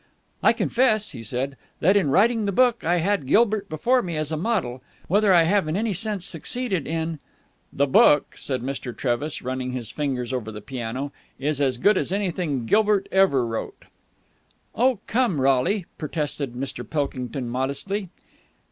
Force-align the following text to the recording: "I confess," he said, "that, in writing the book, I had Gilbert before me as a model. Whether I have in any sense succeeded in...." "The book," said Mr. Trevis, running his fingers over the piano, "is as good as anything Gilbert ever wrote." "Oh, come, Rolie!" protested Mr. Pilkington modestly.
"I 0.41 0.51
confess," 0.51 1.11
he 1.11 1.21
said, 1.21 1.57
"that, 1.79 1.95
in 1.95 2.09
writing 2.09 2.45
the 2.45 2.51
book, 2.51 2.83
I 2.83 2.97
had 2.97 3.27
Gilbert 3.27 3.69
before 3.69 4.01
me 4.01 4.17
as 4.17 4.31
a 4.31 4.35
model. 4.35 4.81
Whether 5.07 5.31
I 5.31 5.43
have 5.43 5.67
in 5.67 5.77
any 5.77 5.93
sense 5.93 6.25
succeeded 6.25 6.87
in...." 6.87 7.19
"The 7.71 7.85
book," 7.85 8.33
said 8.35 8.63
Mr. 8.63 8.97
Trevis, 8.97 9.43
running 9.43 9.73
his 9.73 9.91
fingers 9.91 10.33
over 10.33 10.51
the 10.51 10.59
piano, 10.59 11.11
"is 11.37 11.61
as 11.61 11.77
good 11.77 11.99
as 11.99 12.11
anything 12.11 12.65
Gilbert 12.65 13.09
ever 13.11 13.45
wrote." 13.45 13.85
"Oh, 14.73 14.97
come, 15.05 15.39
Rolie!" 15.39 15.85
protested 15.99 16.53
Mr. 16.53 16.83
Pilkington 16.89 17.47
modestly. 17.47 18.09